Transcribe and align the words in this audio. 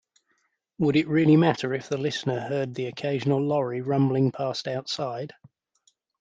'Would 0.79 0.95
it 0.95 1.07
really 1.07 1.37
matter 1.37 1.75
if 1.75 1.87
the 1.87 1.95
listener 1.99 2.39
heard 2.39 2.73
the 2.73 2.87
occasional 2.87 3.39
lorry 3.39 3.81
rumbling 3.81 4.31
past 4.31 4.67
outside? 4.67 5.31